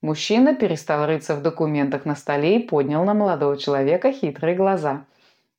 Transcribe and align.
Мужчина 0.00 0.54
перестал 0.54 1.06
рыться 1.06 1.34
в 1.34 1.42
документах 1.42 2.04
на 2.04 2.14
столе 2.14 2.58
и 2.58 2.62
поднял 2.62 3.04
на 3.04 3.14
молодого 3.14 3.56
человека 3.56 4.12
хитрые 4.12 4.54
глаза. 4.54 5.04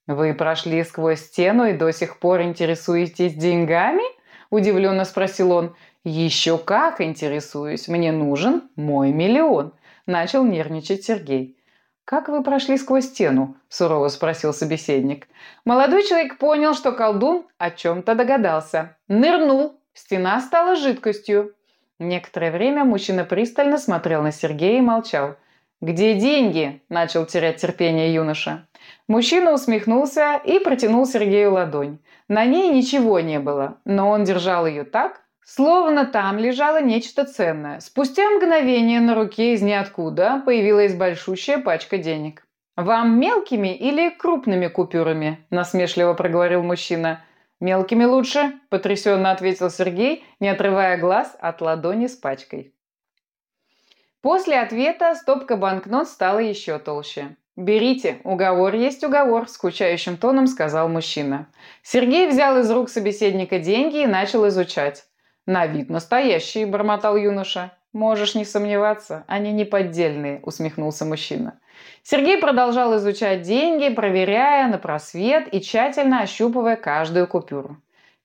«Вы 0.07 0.33
прошли 0.33 0.85
сквозь 0.85 1.19
стену 1.19 1.65
и 1.65 1.73
до 1.73 1.91
сих 1.91 2.19
пор 2.19 2.41
интересуетесь 2.43 3.33
деньгами?»– 3.33 4.03
удивленно 4.49 5.03
спросил 5.03 5.51
он. 5.51 5.75
«Еще 6.05 6.57
как 6.57 7.01
интересуюсь. 7.01 7.89
Мне 7.89 8.13
нужен 8.13 8.69
мой 8.77 9.11
миллион»,– 9.11 9.73
начал 10.05 10.45
нервничать 10.45 11.03
Сергей. 11.03 11.57
«Как 12.05 12.29
вы 12.29 12.41
прошли 12.41 12.77
сквозь 12.77 13.07
стену?»– 13.07 13.57
сурово 13.67 14.07
спросил 14.07 14.53
собеседник. 14.53 15.27
Молодой 15.65 16.03
человек 16.03 16.37
понял, 16.37 16.73
что 16.73 16.93
колдун 16.93 17.45
о 17.57 17.71
чем-то 17.71 18.15
догадался. 18.15 18.95
Нырнул. 19.09 19.76
Стена 19.97 20.39
стала 20.41 20.75
жидкостью. 20.75 21.55
Некоторое 21.97 22.51
время 22.51 22.83
мужчина 22.83 23.23
пристально 23.23 23.79
смотрел 23.79 24.21
на 24.21 24.31
Сергея 24.31 24.77
и 24.77 24.81
молчал. 24.81 25.37
«Где 25.81 26.13
деньги?»– 26.13 26.83
начал 26.89 27.25
терять 27.25 27.59
терпение 27.59 28.13
юноша. 28.13 28.67
Мужчина 29.07 29.53
усмехнулся 29.53 30.39
и 30.45 30.59
протянул 30.59 31.07
Сергею 31.07 31.53
ладонь. 31.53 31.97
На 32.27 32.45
ней 32.45 32.69
ничего 32.69 33.19
не 33.21 33.39
было, 33.39 33.79
но 33.85 34.09
он 34.11 34.23
держал 34.23 34.67
ее 34.67 34.83
так, 34.83 35.21
словно 35.43 36.05
там 36.05 36.37
лежало 36.37 36.79
нечто 36.79 37.25
ценное. 37.25 37.79
Спустя 37.79 38.29
мгновение 38.29 38.99
на 38.99 39.15
руке 39.15 39.53
из 39.53 39.63
ниоткуда 39.63 40.43
появилась 40.45 40.93
большущая 40.93 41.57
пачка 41.57 41.97
денег. 41.97 42.45
«Вам 42.75 43.19
мелкими 43.19 43.75
или 43.75 44.09
крупными 44.11 44.67
купюрами?»– 44.67 45.43
насмешливо 45.49 46.13
проговорил 46.13 46.61
мужчина. 46.61 47.23
«Мелкими 47.59 48.03
лучше»,– 48.03 48.59
потрясенно 48.69 49.31
ответил 49.31 49.71
Сергей, 49.71 50.23
не 50.39 50.49
отрывая 50.49 50.97
глаз 50.97 51.35
от 51.39 51.61
ладони 51.61 52.07
с 52.07 52.15
пачкой. 52.15 52.73
После 54.21 54.59
ответа 54.59 55.15
стопка 55.15 55.55
банкнот 55.55 56.07
стала 56.07 56.39
еще 56.39 56.77
толще. 56.77 57.35
«Берите, 57.55 58.21
уговор 58.23 58.75
есть 58.75 59.03
уговор»,– 59.03 59.47
скучающим 59.49 60.17
тоном 60.17 60.45
сказал 60.45 60.87
мужчина. 60.87 61.47
Сергей 61.81 62.27
взял 62.27 62.59
из 62.59 62.69
рук 62.69 62.89
собеседника 62.89 63.57
деньги 63.57 64.03
и 64.03 64.07
начал 64.07 64.47
изучать. 64.49 65.05
«На 65.47 65.65
вид 65.65 65.89
настоящие»,– 65.89 66.65
бормотал 66.67 67.17
юноша. 67.17 67.71
«Можешь 67.93 68.35
не 68.35 68.45
сомневаться, 68.45 69.23
они 69.27 69.51
не 69.51 69.65
поддельные»,– 69.65 70.41
усмехнулся 70.43 71.05
мужчина. 71.05 71.59
Сергей 72.03 72.37
продолжал 72.37 72.97
изучать 72.97 73.43
деньги, 73.43 73.93
проверяя 73.93 74.67
на 74.67 74.77
просвет 74.77 75.53
и 75.53 75.61
тщательно 75.61 76.21
ощупывая 76.21 76.75
каждую 76.75 77.27
купюру. 77.27 77.77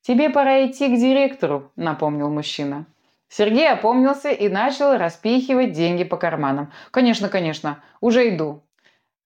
«Тебе 0.02 0.30
пора 0.30 0.66
идти 0.66 0.88
к 0.88 0.98
директору»,– 0.98 1.70
напомнил 1.76 2.28
мужчина. 2.28 2.86
Сергей 3.28 3.70
опомнился 3.70 4.30
и 4.30 4.48
начал 4.48 4.96
распихивать 4.98 5.72
деньги 5.72 6.04
по 6.04 6.16
карманам. 6.16 6.72
«Конечно, 6.90 7.28
конечно, 7.28 7.82
уже 8.00 8.28
иду». 8.28 8.62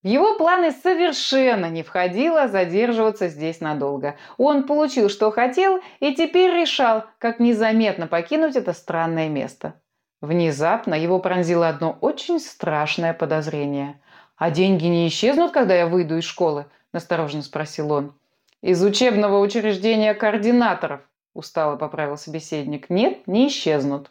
В 0.03 0.07
его 0.07 0.37
планы 0.37 0.71
совершенно 0.71 1.67
не 1.67 1.83
входило 1.83 2.47
задерживаться 2.47 3.27
здесь 3.27 3.61
надолго. 3.61 4.17
Он 4.37 4.65
получил, 4.65 5.09
что 5.09 5.33
хотел, 5.33 5.81
и 5.99 6.15
теперь 6.15 6.55
решал, 6.55 7.07
как 7.19 7.41
незаметно 7.41 8.07
покинуть 8.07 8.55
это 8.55 8.73
странное 8.73 9.29
место. 9.29 9.75
Внезапно 10.21 10.95
его 10.95 11.19
пронзило 11.19 11.69
одно 11.69 11.97
очень 12.01 12.41
страшное 12.41 13.13
подозрение. 13.13 14.01
«А 14.37 14.51
деньги 14.51 14.87
не 14.87 15.09
исчезнут, 15.09 15.53
когда 15.53 15.75
я 15.75 15.87
выйду 15.87 16.19
из 16.19 16.25
школы?»– 16.25 16.67
настороженно 16.93 17.43
спросил 17.43 17.93
он. 17.93 18.15
«Из 18.63 18.83
учебного 18.83 19.41
учреждения 19.41 20.15
координаторов»,– 20.15 21.01
устало 21.35 21.77
поправил 21.77 22.17
собеседник. 22.17 22.91
«Нет, 22.91 23.27
не 23.27 23.49
исчезнут». 23.49 24.11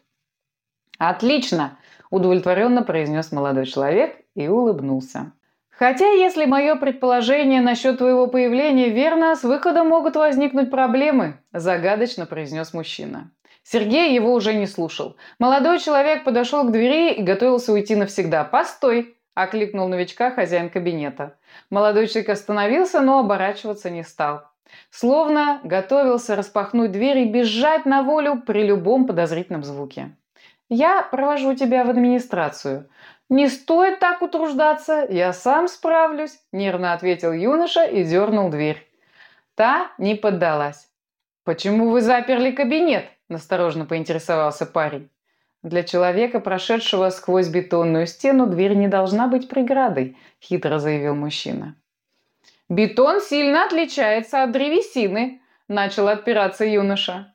«Отлично!»– 0.97 1.77
удовлетворенно 2.09 2.83
произнес 2.83 3.31
молодой 3.31 3.65
человек 3.65 4.17
и 4.35 4.47
улыбнулся. 4.47 5.31
«Хотя, 5.77 6.07
если 6.07 6.45
мое 6.45 6.75
предположение 6.75 7.59
насчет 7.59 7.97
твоего 7.97 8.27
появления 8.27 8.89
верно, 8.89 9.35
с 9.35 9.43
выходом 9.43 9.89
могут 9.89 10.15
возникнуть 10.15 10.71
проблемы»,– 10.71 11.37
загадочно 11.53 12.25
произнес 12.25 12.73
мужчина. 12.73 13.31
Сергей 13.61 14.13
его 14.13 14.33
уже 14.33 14.53
не 14.53 14.67
слушал. 14.67 15.17
Молодой 15.37 15.79
человек 15.79 16.23
подошел 16.23 16.63
к 16.63 16.71
двери 16.71 17.13
и 17.13 17.23
готовился 17.23 17.73
уйти 17.73 17.95
навсегда. 17.95 18.43
«Постой!»– 18.45 19.17
окликнул 19.33 19.87
новичка 19.87 20.31
хозяин 20.31 20.69
кабинета. 20.69 21.35
Молодой 21.69 22.07
человек 22.07 22.29
остановился, 22.29 23.01
но 23.01 23.19
оборачиваться 23.19 23.89
не 23.89 24.03
стал. 24.03 24.43
Словно 24.91 25.59
готовился 25.63 26.35
распахнуть 26.35 26.91
дверь 26.91 27.19
и 27.19 27.29
бежать 27.29 27.85
на 27.85 28.03
волю 28.03 28.41
при 28.45 28.63
любом 28.63 29.07
подозрительном 29.07 29.63
звуке. 29.63 30.15
«Я 30.69 31.01
провожу 31.03 31.55
тебя 31.55 31.83
в 31.83 31.89
администрацию». 31.89 32.89
«Не 33.27 33.49
стоит 33.49 33.99
так 33.99 34.21
утруждаться, 34.21 35.07
я 35.09 35.33
сам 35.33 35.67
справлюсь»,– 35.67 36.39
нервно 36.51 36.93
ответил 36.93 37.33
юноша 37.33 37.83
и 37.83 38.03
дернул 38.03 38.49
дверь. 38.49 38.87
Та 39.55 39.91
не 39.97 40.13
поддалась. 40.15 40.87
«Почему 41.43 41.89
вы 41.89 42.01
заперли 42.01 42.51
кабинет?»– 42.51 43.05
насторожно 43.29 43.85
поинтересовался 43.85 44.67
парень. 44.67 45.09
«Для 45.63 45.81
человека, 45.81 46.39
прошедшего 46.39 47.09
сквозь 47.09 47.47
бетонную 47.47 48.05
стену, 48.05 48.45
дверь 48.45 48.75
не 48.75 48.87
должна 48.87 49.27
быть 49.27 49.49
преградой»,– 49.49 50.17
хитро 50.39 50.77
заявил 50.77 51.15
мужчина. 51.15 51.75
«Бетон 52.69 53.21
сильно 53.21 53.65
отличается 53.65 54.43
от 54.43 54.51
древесины»,– 54.51 55.41
начал 55.67 56.07
отпираться 56.07 56.65
юноша. 56.65 57.34